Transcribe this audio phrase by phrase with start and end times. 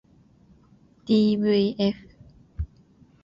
[1.07, 1.89] ｄｖｆ